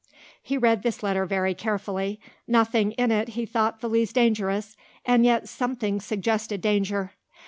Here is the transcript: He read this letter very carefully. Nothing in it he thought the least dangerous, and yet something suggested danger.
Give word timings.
He 0.41 0.57
read 0.57 0.81
this 0.81 1.03
letter 1.03 1.27
very 1.27 1.53
carefully. 1.53 2.19
Nothing 2.47 2.93
in 2.93 3.11
it 3.11 3.27
he 3.37 3.45
thought 3.45 3.81
the 3.81 3.87
least 3.87 4.15
dangerous, 4.15 4.75
and 5.05 5.23
yet 5.23 5.47
something 5.47 5.99
suggested 6.01 6.59
danger. 6.59 7.11